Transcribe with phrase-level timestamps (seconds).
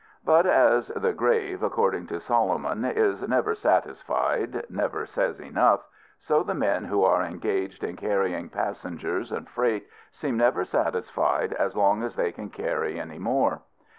[0.25, 5.81] But as the grave, according to Solomon, is never satisfied never says enough
[6.19, 11.77] so the men who are engaged in carrying passengers and freight seem never satisfied as
[11.77, 13.61] long as they can carry any more.